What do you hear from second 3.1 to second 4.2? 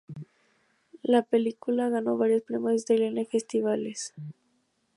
y en festivales.